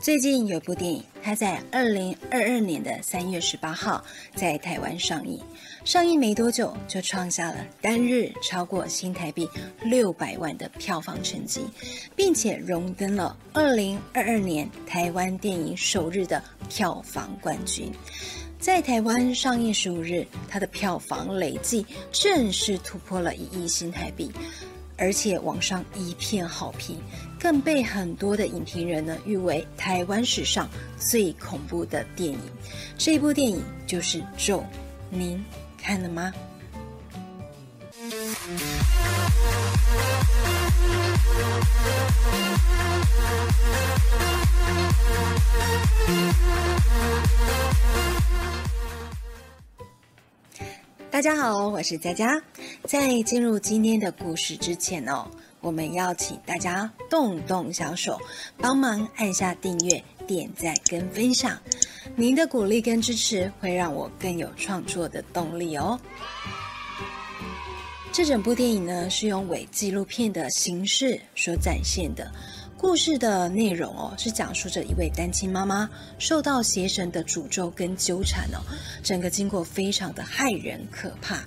[0.00, 5.40] 最近有部电影，它在二零二二年的三月十八号在台湾上映，
[5.84, 9.48] 上映没多久就创下了单日超过新台币
[9.82, 11.64] 六百万的票房成绩，
[12.14, 17.90] 并且荣登了二零二二年台湾电影首日的票房冠军。
[18.58, 24.30] 在台湾上映十五日，它的票房累计正式突破了一亿新台币。
[24.96, 27.00] 而且网上一片好评，
[27.38, 32.38] 更被很多的影评人呢誉为台湾史上最恐怖的电影。
[32.96, 34.58] 这部电影就是《咒》，
[35.10, 35.44] 您
[35.76, 36.32] 看了吗？
[51.10, 52.42] 大家好，我是佳佳。
[52.86, 55.26] 在进入今天的故事之前哦，
[55.60, 58.20] 我们要请大家动动小手，
[58.58, 61.58] 帮忙按下订阅、点赞跟分享。
[62.14, 65.98] 您的鼓励跟支持会让我更有创作的动力哦。
[68.12, 72.30] 这整部电影呢是用伪纪录片的形式所展现的。
[72.76, 75.88] 故事的内容哦，是讲述着一位单亲妈妈
[76.18, 78.60] 受到邪神的诅咒跟纠缠哦，
[79.02, 81.42] 整个经过非常的骇人可怕。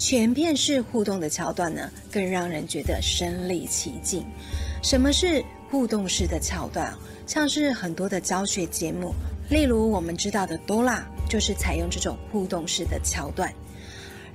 [0.00, 4.24] 全片式互动的桥段呢，更让人觉得身临其境。
[4.82, 6.90] 什么是互动式的桥段？
[7.26, 9.12] 像是很多的教学节目，
[9.50, 13.52] 例如我们知道的多拉，就是采用这种互动式的桥段。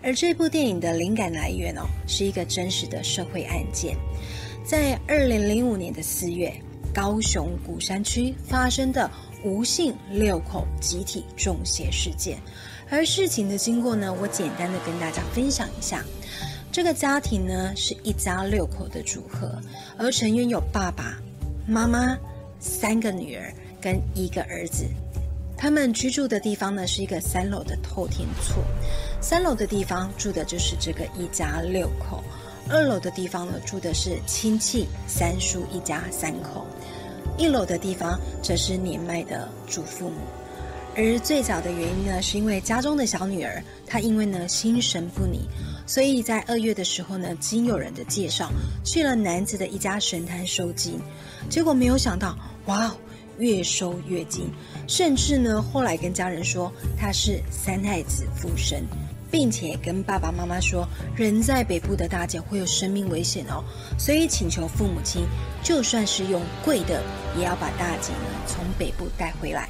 [0.04, 3.98] 而这部电影的灵感来源哦，是一个真实的社会案件。
[4.64, 6.54] 在二零零五年的四月，
[6.94, 9.10] 高雄古山区发生的
[9.44, 12.38] 吴姓六口集体中邪事件，
[12.90, 16.04] 而事情的经过呢，我简单的跟大家分享一下。
[16.72, 19.60] 这个家庭呢是一家六口的组合，
[19.98, 21.18] 而成员有爸爸
[21.66, 22.18] 妈妈、
[22.60, 24.86] 三个女儿跟一个儿子。
[25.58, 28.62] 他们居住的地方呢是一个三楼的透天厝，
[29.22, 32.22] 三楼的地方住的就是这个一家六口。
[32.68, 36.66] 二楼的地方呢，住的是亲戚三叔一家三口；
[37.38, 40.18] 一楼的地方则是年迈的祖父母。
[40.98, 45.42] 而最早的原因呢，是因为家中的小女儿，她因为呢心神不宁，
[45.86, 48.50] 所以在二月的时候呢，经有人的介绍，
[48.84, 51.00] 去了男子的一家神坛收金，
[51.50, 52.98] 结果没有想到，哇哦，
[53.38, 54.50] 越收越金，
[54.88, 58.86] 甚至呢后来跟家人说他是三太子附身。
[59.32, 63.62] 并且跟爸爸妈妈说，人在北部的大姐会有生命危险哦，
[64.00, 65.26] 所以请求父母亲，
[65.62, 67.04] 就算是用贵的，
[67.38, 69.68] 也要把大姐呢从北部带回来。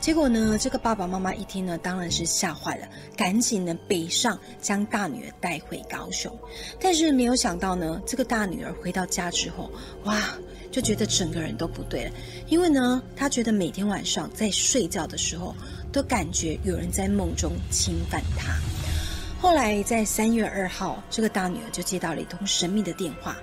[0.00, 6.34] 结果呢，这个爸爸妈妈一听呢，当然是吓坏了，赶紧呢北上将大女儿带回高雄。
[6.80, 9.70] 但是没有想到呢，这个大女儿回到家之后，
[10.04, 10.22] 哇，
[10.70, 12.12] 就觉得整个人都不对了，
[12.46, 15.54] 因为呢，她觉得每天晚上在睡觉的时候，
[15.92, 18.56] 都感觉有人在梦中侵犯她。
[19.40, 23.36] 后来在三月二号，这个大女儿就接到了一通神秘的电话。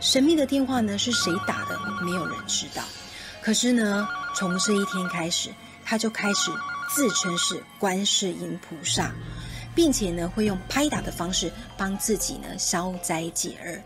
[0.00, 1.78] 神秘的电话呢是谁打的？
[2.02, 2.82] 没有人知道。
[3.40, 5.50] 可是呢，从这一天开始，
[5.88, 6.50] 他就开始
[6.94, 9.10] 自称是观世音菩萨，
[9.74, 13.78] 并且呢会用拍打的方式帮自己呢消灾解厄，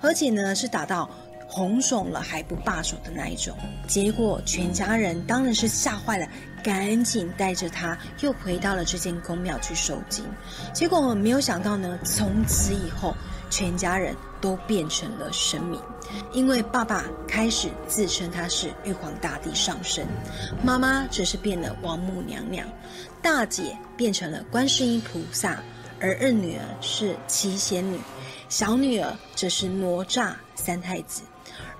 [0.00, 1.10] 而且呢是打到。
[1.54, 3.54] 红肿了还不罢手的那一种，
[3.86, 6.26] 结果全家人当然是吓坏了，
[6.64, 10.24] 赶紧带着他又回到了这间宫庙去收金。
[10.72, 13.14] 结果没有想到呢，从此以后
[13.50, 15.78] 全家人都变成了神明，
[16.32, 20.06] 因为爸爸开始自称他是玉皇大帝上身，
[20.62, 22.66] 妈妈则是变了王母娘娘，
[23.20, 25.62] 大姐变成了观世音菩萨，
[26.00, 27.98] 而二女儿是七仙女，
[28.48, 31.22] 小女儿则是哪吒三太子。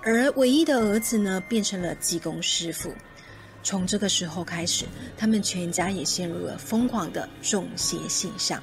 [0.03, 2.93] 而唯一的儿子呢，变成了济公师傅。
[3.63, 4.85] 从这个时候开始，
[5.17, 8.61] 他们全家也陷入了疯狂的中邪现象。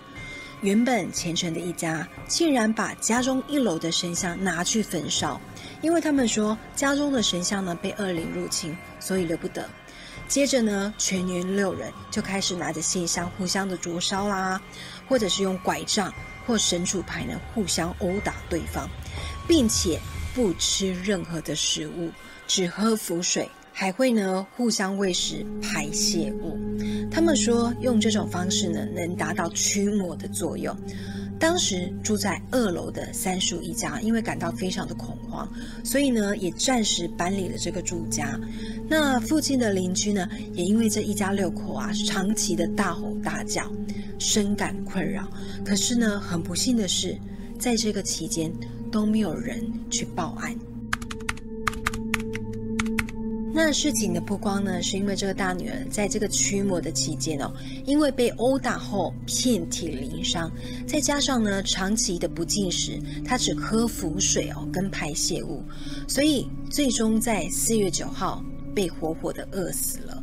[0.60, 5.40] 原本虔诚的一家，竟然把家中一楼的神像拿去焚烧，
[5.82, 9.68] 因为他们说家中的神像呢被恶灵入侵，所以留不得。
[10.28, 14.60] 接着呢，全员六人就开始拿着线香互相的灼烧啦，
[15.08, 16.12] 或者是用拐杖
[16.46, 18.88] 或神主牌呢互相殴打对方，
[19.46, 20.00] 并且。
[20.32, 22.08] 不吃任何的食物，
[22.46, 26.56] 只喝符水，还会呢互相喂食排泄物。
[27.10, 30.74] 他们说用这种方式呢，能达到驱魔的作用。
[31.40, 35.50] 当时住在二楼的三叔一家，因为感到非常的恐慌，
[35.82, 38.38] 所以呢也暂时搬离了这个住家。
[38.86, 43.72] 那附近的邻居呢，也因为这一家六口啊，长期的大吼大叫，
[44.18, 45.26] 深感困扰。
[45.64, 47.18] 可是呢，很不幸的是，
[47.58, 48.52] 在这个期间。
[48.92, 50.52] 都没有人去报案。
[53.52, 57.52] 那事情的曝光呢，是因为这个大女儿在这个驱魔的期间哦，
[57.84, 60.50] 因为被殴打后遍体鳞伤，
[60.86, 65.62] 再加上呢长期的不进食，她只喝符水哦跟排泄物，
[66.06, 68.42] 所以最终在四月九号
[68.74, 70.22] 被活活的饿死了。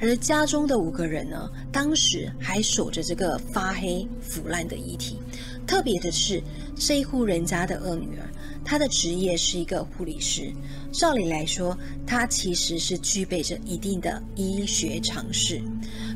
[0.00, 5.18] 而家中的五个人呢，当时还守着这个发黑腐烂的遗体。
[5.66, 6.42] 特别的是，
[6.74, 8.26] 这一户人家的二女儿，
[8.64, 10.52] 她的职业是一个护理师。
[10.92, 11.76] 照理来说，
[12.06, 15.62] 她其实是具备着一定的医学常识。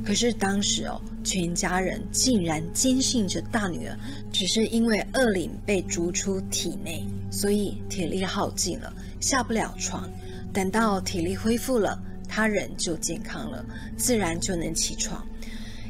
[0.04, 3.98] 可是当时哦，全家人竟然坚信着大女儿
[4.32, 10.10] 只是因为恶灵被逐出体内，所以体力耗尽了，下不了床。
[10.52, 13.64] 等到体力恢复了，她人就健康了，
[13.96, 15.26] 自然就能起床。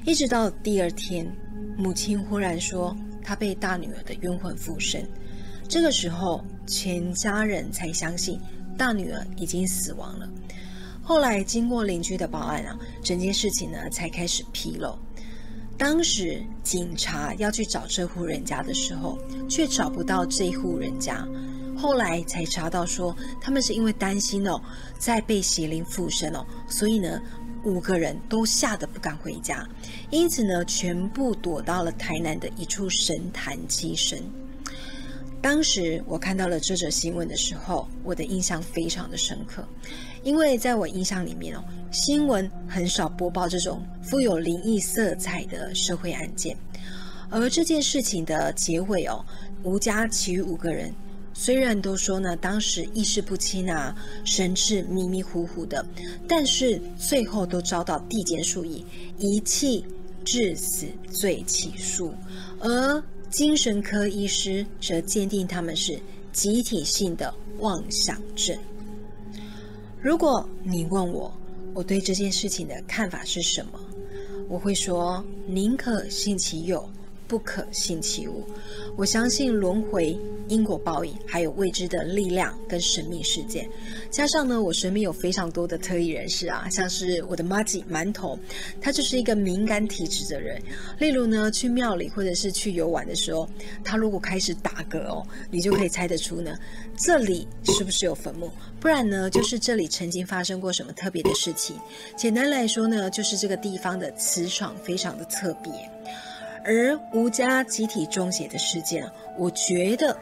[0.05, 1.27] 一直到第二天，
[1.77, 2.97] 母亲忽然说。
[3.27, 5.03] 她被大女儿的冤魂附身，
[5.67, 8.39] 这个时候全家人才相信
[8.77, 10.29] 大女儿已经死亡了。
[11.03, 14.99] 后来经过邻居的报案啊，整件事情呢才开始披露。
[15.77, 19.19] 当时警察要去找这户人家的时候，
[19.49, 21.27] 却找不到这户人家。
[21.77, 24.61] 后来才查到说，他们是因为担心哦，
[24.99, 27.21] 在被邪灵附身哦，所以呢。
[27.67, 29.67] 五个人都吓得不敢回家，
[30.11, 34.23] 因此呢，全部躲到了台南的一处神坛栖身。
[35.45, 39.63] 当时我看到了这则新闻的时候，我的印象非常的深刻，
[40.23, 41.63] 因为在我印象里面哦，
[41.93, 46.57] 新闻很少播报这种富有灵异色彩的社会案件，
[47.29, 49.23] 而这件事情的结尾哦，
[49.65, 50.91] 吴家其余五个人。
[51.35, 53.95] 虽然都说呢，当时意识不清啊，
[54.25, 55.85] 神志迷迷糊糊的，
[56.27, 58.83] 但是最后都遭到地检署以
[59.19, 59.85] 遗弃
[60.25, 62.15] 致死罪起诉，
[62.61, 63.05] 而
[63.35, 65.99] 精神科医师则鉴定他们是
[66.33, 68.57] 集体性的妄想症。
[70.01, 71.37] 如果你问我，
[71.75, 73.81] 我对这件事情的看法是什么，
[74.49, 76.89] 我会说：宁可信其有。
[77.27, 78.45] 不可信其无。
[78.97, 80.17] 我相信轮回、
[80.49, 83.69] 因果报应，还有未知的力量跟神秘事件。
[84.11, 88.39] 加上呢，我身边有非常多的特异人士啊，像是我的妈吉馒头，
[88.81, 90.63] 他就是一个敏感体质的人。
[90.99, 93.49] 例如呢，去庙里或者是去游玩的时候，
[93.83, 96.57] 他如果开始打嗝哦，你就可以猜得出呢，
[96.97, 98.51] 这里是不是有坟墓？
[98.79, 101.77] 不然呢，就是这里曾经发生过什么特别的事情。
[102.17, 105.73] 简单来说呢，就是这个地方的磁场非常的特别。
[106.65, 109.07] 而吴家集体中邪的事件，
[109.37, 110.17] 我觉得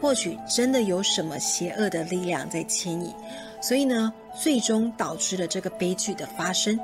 [0.00, 3.12] 或许真的有什么邪恶的力量在牵引，
[3.60, 6.78] 所以呢，最终导致了这个悲剧的发生。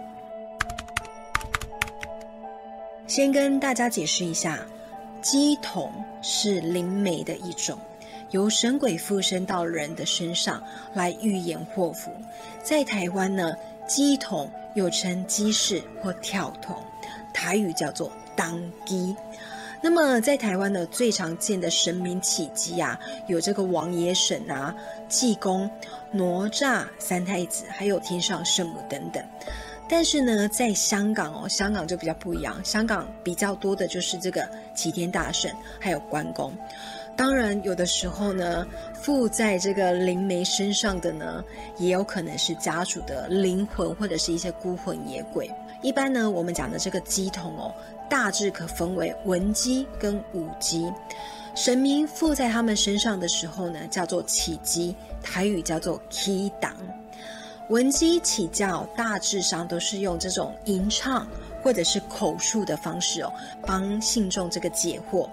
[3.06, 4.66] 先跟大家解释一下，
[5.22, 7.78] 鸡童是灵媒的一种，
[8.30, 10.60] 由神鬼附身到人的身上
[10.92, 12.10] 来预言祸福。
[12.64, 13.54] 在台湾呢，
[13.86, 16.82] 鸡童又称鸡士或跳童，
[17.32, 18.10] 台语叫做。
[18.36, 19.14] 当机，
[19.82, 24.74] 那么在台湾呢，最常见的神明起乩啊，有这个王爷神啊、
[25.08, 25.70] 济公、
[26.10, 29.22] 哪吒三太子，还有天上圣母等等。
[29.86, 36.52] 但是呢，在香港哦，香港就比较不一样，香港比较多的就是这个齐天大圣，还有关公。
[37.16, 41.44] 当然，有的时候呢，附在这个灵媒身上的呢，
[41.76, 45.48] 也有可能是家属的灵魂，或者是一些孤魂野鬼。
[45.80, 47.72] 一般呢，我们讲的这个鸡童哦，
[48.08, 50.92] 大致可分为文姬跟武姬。
[51.54, 56.72] 神明附在他们身上的时候呢，叫做起鸡，台语叫做起党。
[57.70, 61.26] 文鸡起教大致上都是用这种吟唱
[61.62, 63.32] 或者是口述的方式哦，
[63.64, 65.28] 帮信众这个解惑。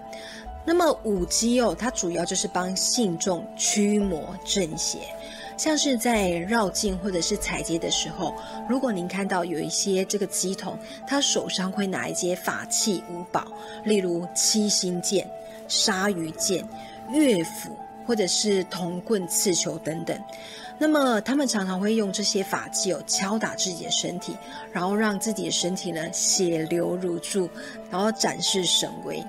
[0.64, 5.00] 那么武姬哦，它主要就是帮信众驱魔镇邪。
[5.62, 8.34] 像是在绕境或者是采集的时候，
[8.68, 10.76] 如果您看到有一些这个鸡童，
[11.06, 13.46] 他手上会拿一些法器五宝，
[13.84, 15.24] 例如七星剑、
[15.68, 16.68] 鲨鱼剑、
[17.12, 20.20] 乐斧或者是铜棍、刺球等等，
[20.78, 24.36] 那么他们常常会用这些法器哦敲打自己的身体，
[24.72, 27.48] 然后让自己的身体呢血流如注，
[27.88, 29.22] 然后展示神威。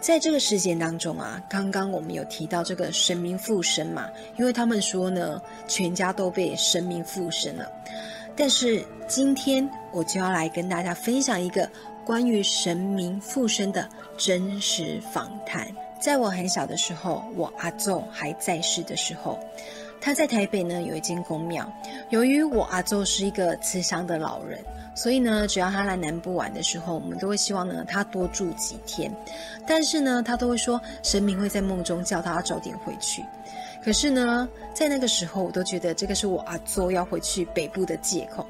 [0.00, 7.70] 在这个事件当中啊，刚刚我们有提到这个神明附身嘛，因为他们说呢，全家都被神明附身了。
[8.36, 11.68] 但是今天我就要来跟大家分享一个
[12.04, 15.66] 关于神明附身的真实访谈。
[16.00, 19.38] 在我很小的时候，我阿祖还在世的时候，
[20.00, 21.70] 他在台北呢有一间公庙。
[22.10, 24.58] 由于我阿祖是一个慈祥的老人。
[24.94, 29.08] 所以呢，只要他来南部玩的时候，我们都会希望呢他多住几天。
[29.64, 33.24] 但是呢，他都会说神明会在梦中叫他早点回去。
[33.80, 38.44] 可是呢，在那个时候，我都觉得这个是我阿周要回去北部的借口，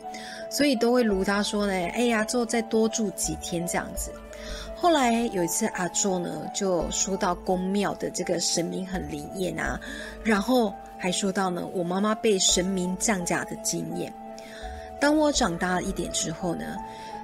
[0.49, 4.11] 所以都会如他说呢，哎呀，做再多住几天这样子。
[4.81, 9.79] 后来有一次，阿周呢就说到宫庙的这个神明很灵验啊，
[10.23, 14.13] 然后还说到呢，我妈妈被神明降价的经验。
[15.01, 16.77] 当我长大了一点之后呢，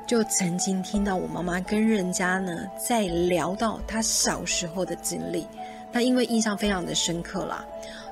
[0.05, 5.47] 就曾经听到我妈妈跟人家呢在聊到她小时候的经历，
[5.93, 7.65] 那因为印象非常的深刻啦，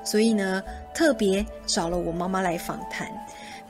[0.05, 3.07] 所以呢特别找了我妈妈来访谈。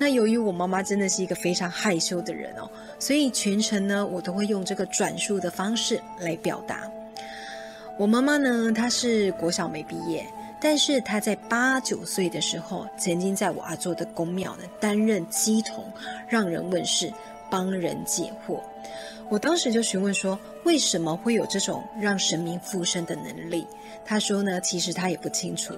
[0.04, 2.70] 那由于我妈妈真的是一个非常害羞的人哦，
[3.00, 6.92] 所以全程呢我都会用这个转述的方式来表达。
[7.98, 10.28] 我妈妈呢，她是国小没毕业。
[10.60, 15.86] 但是她在八九岁的时候，曾经在我阿做的公庙呢担任鸡童，
[16.28, 17.10] 让人问事，
[17.50, 18.60] 帮人解惑。
[19.30, 23.66] 我当时就询问说，为什么会有这种让神明附身的能力？
[24.04, 25.74] 他说呢，其实他也不清楚，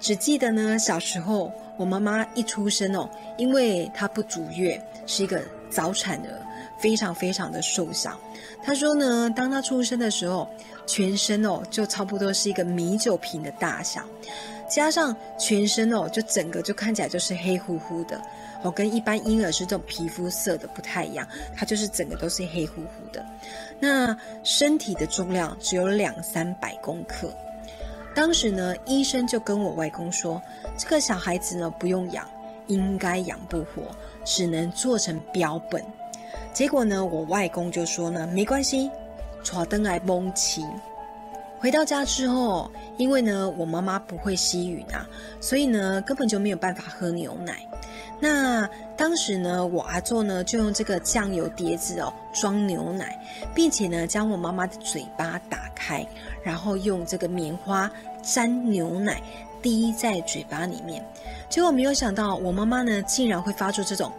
[0.00, 5.40] 只记得呢小时候我妈妈一出生哦，因为她不足月，是一个
[5.70, 6.42] 早产儿，
[6.78, 8.18] 非常非常的瘦小。
[8.62, 10.48] 她说呢，当她出生的时候。
[10.86, 14.02] 全身哦，就差不多是一个米酒瓶的大小，
[14.68, 18.20] 加上全身哦，就整个就看起来就是黑乎乎的
[18.64, 21.24] 哦，跟一般婴儿是这种皮肤色的不太一样，
[21.56, 23.24] 它就是整个都是黑乎乎的。
[23.78, 27.32] 那身体的重量只有两三百公克。
[28.14, 30.40] 当时呢，医生就跟我外公说，
[30.76, 32.26] 这个小孩子呢不用养，
[32.66, 33.82] 应该养不活，
[34.24, 35.82] 只能做成标本。
[36.52, 38.90] 结果呢，我外公就说呢，没关系。
[39.42, 40.66] 抓灯来蒙奇。
[41.58, 45.08] 回到家之后，因为呢我妈妈不会吸吮啊，
[45.40, 47.66] 所以呢根本就没有办法喝牛奶。
[48.20, 53.18] 那当时呢我阿做呢就用这个酱油碟子哦装牛奶，
[53.54, 56.06] 并且呢将我妈妈的嘴巴打开，
[56.42, 57.90] 然后用这个棉花
[58.22, 59.22] 沾牛奶
[59.62, 61.04] 滴在嘴巴里面。
[61.48, 64.12] 结果没有想到我妈妈呢竟然会发出这种。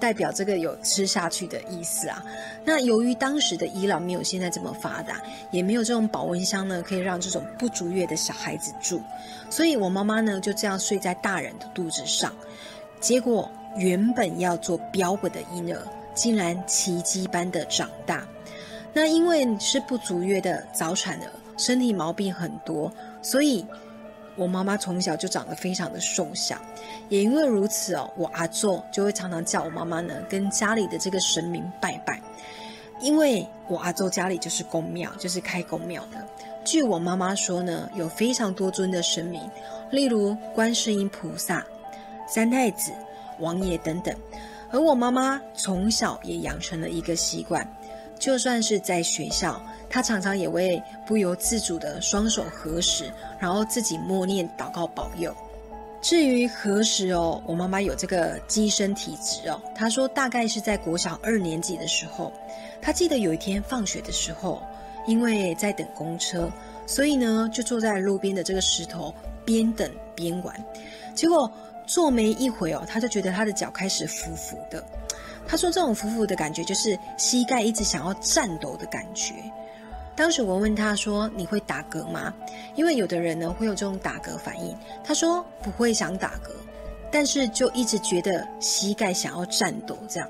[0.00, 2.24] 代表这个有吃下去的意思啊。
[2.64, 9.02] 那由于当时的医疗没有现在这么发达，也没有这种保温箱呢，可以让这种不足月的小孩子住，
[9.50, 12.32] 所以我妈妈呢就这样睡在大人的肚子上。
[13.00, 15.82] 结果原本要做标本的婴儿，
[16.14, 18.26] 竟然奇迹般的长大。
[18.92, 23.64] 那因为是不足月的早产儿，身体毛病很多，所以。
[24.36, 26.56] 我妈妈从小就长得非常的瘦小，
[27.08, 32.22] 也因为如此哦，我阿祖就会常常叫我妈妈呢跟家里的这个神明拜拜，
[33.00, 36.24] 因为我阿祖家里就是公庙，就是开公庙的。
[36.64, 39.42] 据我妈妈说呢，有非常多尊的神明，
[39.90, 41.66] 例如观世音菩萨、
[42.28, 42.92] 三太子、
[43.40, 44.14] 王爷等等。
[44.70, 47.66] 而我妈妈从小也养成了一个习惯，
[48.18, 49.60] 就算是在学校。
[49.90, 55.34] 她常常也会不由自主的双手合十，然后自己默念祷告保佑。
[56.02, 62.30] 至于何时哦，我妈妈有这个机身体质哦，她说大概是在国小二年级的时候，
[62.82, 64.62] 她记得有一天放学的时候，
[65.06, 66.50] 因为在等公车，
[66.86, 69.14] 所以呢就坐在路边的这个石头
[69.46, 70.54] 边等边玩。
[71.14, 71.50] 结果
[71.88, 74.84] 坐没一会哦，他就觉得他的脚开始浮浮的。
[75.46, 79.32] 他说这种浮浮的感觉就是膝盖一直想要颤抖的感觉。
[80.14, 82.34] 当时我问他说：“你会打嗝吗？”
[82.76, 84.76] 因为有的人呢会有这种打嗝反应。
[85.02, 86.50] 他说不会想打嗝，
[87.10, 90.28] 但是就一直觉得膝盖想要颤抖这样。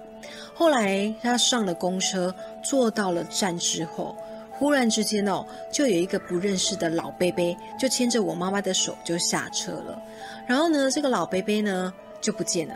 [0.54, 4.16] 后来他上了公车，坐到了站之后，
[4.52, 10.00] 忽然之间哦，就有一个不认识的老伯伯就牵着我妈妈的手就下车了。
[10.48, 12.74] 然后呢，这个老伯伯呢就不见了。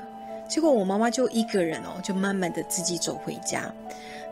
[0.48, 3.72] 结果我妈妈就一个人哦，就慢慢的自己走回家。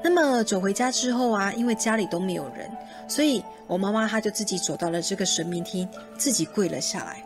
[0.02, 2.70] 那么走回家之后啊，因为家里都没有人，
[3.08, 7.24] 所以我妈妈她就自己走到了这个神明厅，自己跪了下来。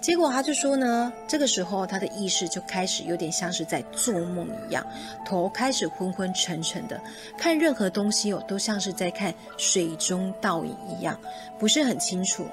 [0.00, 4.84] 结果她就说呢，这个时候她的意识就开始有点像是在做梦一样，
[5.24, 7.00] 头开始昏昏沉沉的，
[7.38, 11.18] 看任何东西哦都像是在看水中倒影一样，
[11.58, 12.44] 不是很清楚，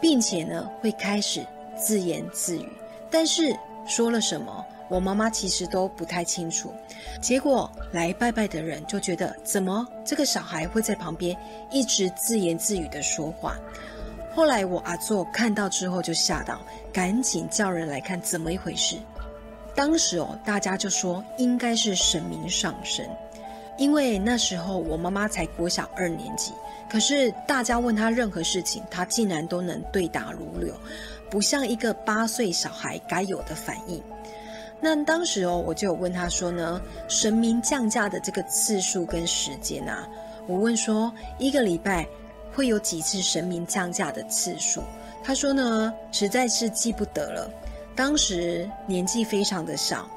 [0.00, 1.44] 并且呢会开始
[1.76, 2.68] 自言自语，
[3.10, 3.56] 但是
[3.86, 4.64] 说了什么？
[4.88, 6.72] 我妈妈其实都不太清楚，
[7.20, 11.36] 结果来拜拜的人就觉得，怎么这个小孩会在旁边
[11.72, 13.56] 一直自言自语的说话？
[14.32, 16.60] 后来我阿座看到之后就吓到，
[16.92, 18.96] 赶紧叫人来看怎么一回事。
[19.74, 23.10] 当时哦，大家就说应该是神明上身，
[23.76, 26.52] 因为那时候我妈妈才国小二年级，
[26.88, 30.72] 可是大家问她任何事情，她竟然都能对答如流，
[31.30, 34.02] 不像一个八岁小孩该有的反应。
[34.80, 40.06] 那当时哦，我就有问他说呢，神明降价的这个次数跟时间啊，
[40.46, 42.06] 我问说一个礼拜
[42.52, 44.82] 会有几次神明降价的次数？
[45.24, 47.50] 他说呢，实在是记不得了，
[47.96, 50.08] 当时年纪非常的小。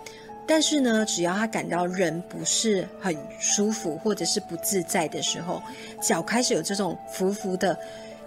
[0.46, 5.62] 但是呢，只要他感到人不是很舒服，或者是不自在的时候，
[6.02, 7.78] 脚开始有这种浮浮的、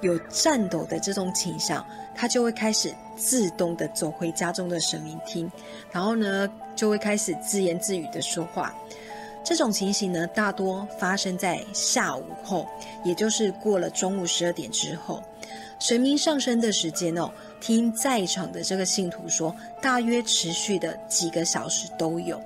[0.03, 5.51] 有颤抖的这种倾向，他就会开始自动的走回家中的神明厅，
[5.91, 8.75] 然后呢，就会开始自言自语的说话。
[9.45, 12.67] 这种情形呢，大多发生在下午后，
[13.03, 15.23] 也就是过了中午十二点之后。
[15.79, 17.29] 神明上升的时间哦，
[17.61, 22.41] 听在场的这个信徒说，大约持续的几个小时都有。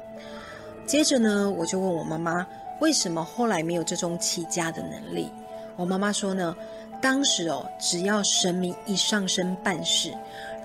[0.86, 2.46] 接着呢，我就问我妈妈，
[2.80, 5.30] 为什么后来没有这种起家的能力？
[5.76, 6.56] 我妈妈说呢，
[7.06, 10.12] 当时哦，只要神明一上身办事，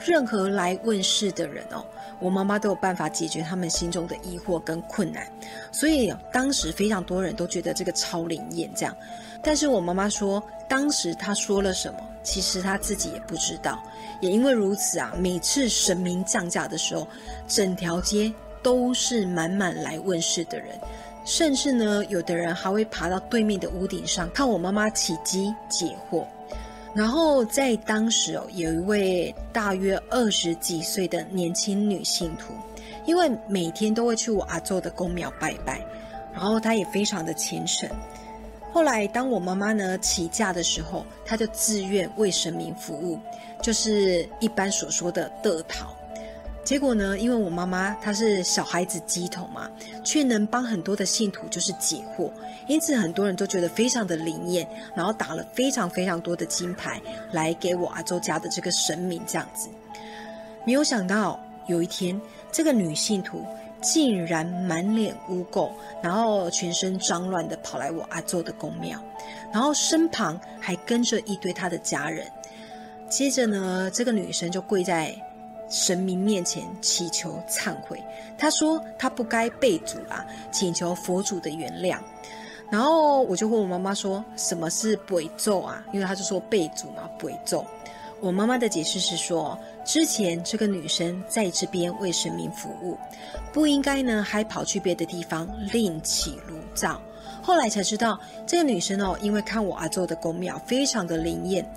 [0.04, 1.86] 任何来问事的人哦，
[2.20, 5.32] 我妈妈都有办法解决他们心中的疑惑跟困难。
[5.72, 8.98] 所以当时非常多人都觉得这个超灵验这样。
[9.44, 12.00] 但是我妈妈说，当时她说了什么？
[12.24, 13.80] 其实她自己也不知道，
[14.20, 17.08] 也因为如此啊，每次神明降价的时候，
[17.48, 18.34] 整条街
[18.64, 20.70] 都是满满来问事的人，
[21.24, 26.26] 甚至呢，有的人还会爬到对面的屋顶上看我妈妈起机解惑。
[26.94, 32.54] 然后在当时哦，有一位大约二十几岁的年轻女信徒，
[33.06, 35.80] 因为每天都会去我阿祖的公庙拜拜，
[36.34, 37.90] 然后她也非常的虔诚。
[38.74, 43.18] 后来，当我妈妈呢起驾的时候，她就自愿为神明服务，
[43.62, 45.96] 就是一般所说的得逃。
[46.64, 49.70] 结果呢，因为我妈妈她是小孩子鸡头嘛，
[50.04, 52.32] 却能帮很多的信徒就是解惑，
[52.68, 57.02] 因此很多人都觉得非常的灵验，然后打了非常非常多的金牌
[57.32, 59.70] 来给我阿周家的这个神明这样子。
[60.66, 62.20] 没有想到有一天，
[62.52, 63.46] 这个女信徒。
[63.84, 65.72] 竟然满脸污垢，
[66.04, 69.04] 然后全身脏乱的跑来我阿周的公庙，
[69.52, 72.28] 然后身旁还跟着一堆他的家人。
[73.10, 75.16] 接着呢，这个女生就跪在
[75.72, 78.00] 神明面前祈求忏悔。
[78.38, 81.98] 他说他不该背祖啦，请求佛祖的原谅。
[82.70, 85.84] 然后我就问我妈妈说，什么是背咒啊？
[85.92, 87.66] 因为她就说背祖嘛，背咒。
[88.22, 92.98] 我妈妈的解释是说，之前这个女生在这边为神明服务，
[93.52, 97.02] 不应该呢还跑去别的地方另起炉灶。
[97.42, 101.68] 后来才知道，这个女生哦，因为看我阿周的宫庙非常的灵验，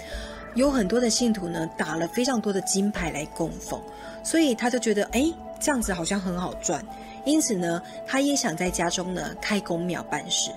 [0.55, 3.81] 有很多的信徒呢打了非常多的金牌来供奉，
[4.23, 6.85] 所以他就觉得哎这样子好像很好赚，
[7.25, 10.51] 因此呢，他也想在家中呢开公庙办事，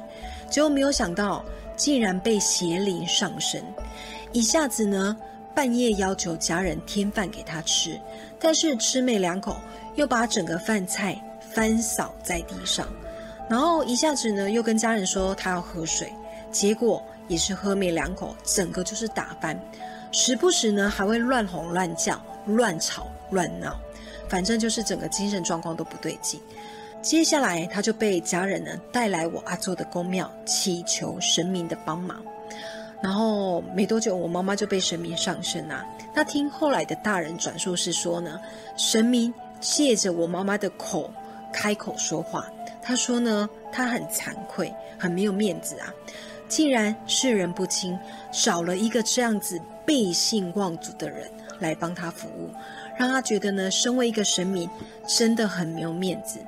[0.49, 1.43] 结果没有想到
[1.75, 3.63] 竟然被邪灵上身，
[4.31, 5.15] 一下子呢。
[5.55, 7.99] 半夜要求家人添饭给他吃，
[8.39, 9.57] 但是吃没两口，
[9.95, 11.19] 又把整个饭菜
[11.51, 12.88] 翻扫在地上，
[13.49, 16.13] 然后一下子呢又跟家人说他要喝水，
[16.51, 19.60] 结果也是喝没两口，整个就是打翻，
[20.12, 23.80] 时不时呢还会乱吼乱叫、乱吵乱闹，
[24.30, 26.40] 反正就是整个精神状况都不对劲。
[27.02, 32.22] 接下来他就被家人呢带来我阿座的宫庙，祈求神明的帮忙。
[33.00, 35.86] 然后没多久，我妈妈就被神明上身啊。
[36.16, 38.40] 那听后来的大人转述是说呢，
[38.76, 41.13] 神明借着我妈妈的口
[41.54, 42.48] 开口说话。
[42.82, 45.94] 他说呢，他很惭愧，很没有面子啊，
[46.47, 47.97] 竟然世人不清，
[48.31, 51.29] 少了一个这样子背信忘祖的人
[51.60, 52.49] 来帮他服务，
[52.97, 54.69] 让他觉得呢，身为一个神明
[55.07, 56.39] 真的很没有面子。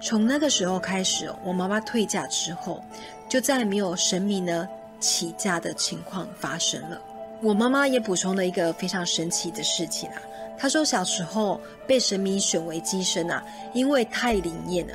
[0.00, 2.82] 从那个时候开始，我妈妈退嫁之后，
[3.28, 4.68] 就再没有神明呢。
[4.98, 6.98] 起价的情况发生了，
[7.42, 10.16] 我妈妈也补充了一个非常神奇的事情啊。
[10.56, 13.44] 她说小时候被神明选为机身啊，
[13.74, 14.94] 因为太灵验了，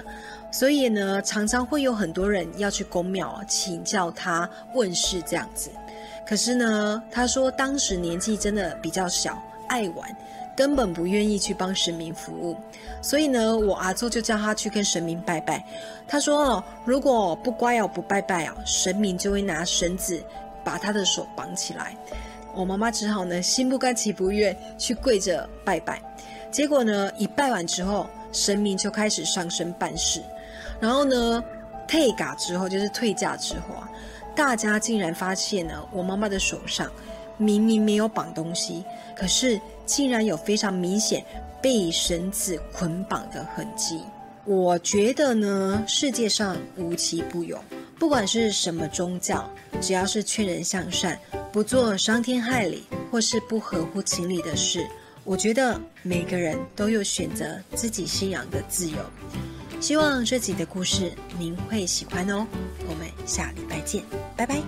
[0.51, 5.71] 所以呢常常会有很多人要去公庙请教他问事这样子。
[6.27, 10.15] 可是呢，他说当时年纪真的比较小，爱玩。
[10.53, 12.57] 根本不愿意去帮神明服务，
[13.01, 15.65] 所以呢，我阿祖就叫他去跟神明拜拜。
[16.05, 20.21] 他说哦，如果不乖哦，不拜拜哦，神明就会拿绳子
[20.63, 21.95] 把他的手绑起来。
[22.53, 26.01] 我妈妈只好呢，心不甘情不愿去跪着拜拜。
[26.51, 30.21] 结果呢，一拜完之后，神明就开始上身办事。
[30.81, 31.41] 然后呢，
[31.87, 33.89] 退嘎之后，就是退嫁之后啊，
[34.35, 36.91] 大家竟然发现呢，我妈妈的手上
[37.37, 38.83] 明明没有绑东西，
[39.15, 39.57] 可是。
[39.83, 41.25] 竟然有非常明显
[41.61, 43.99] 被绳子捆绑的痕迹。
[44.45, 47.61] 我觉得呢，世界上无奇不有，
[47.99, 49.49] 不管是什么宗教，
[49.81, 51.19] 只要是劝人向善，
[51.51, 54.87] 不做伤天害理或是不合乎情理的事，
[55.25, 58.97] 我觉得每个人都有选择自己信仰的自由。
[59.81, 62.45] 希望这集的故事您会喜欢哦。
[62.87, 64.03] 我们下礼拜见，
[64.37, 64.61] 拜拜。